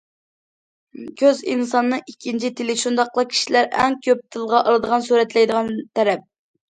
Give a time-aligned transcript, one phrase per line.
[1.21, 6.25] كۆز ئىنساننىڭ ئىككىنچى تىلى، شۇنداقلا كىشىلەر ئەڭ كۆپ تىلغا ئالىدىغان، سۈرەتلەيدىغان تەرەپ.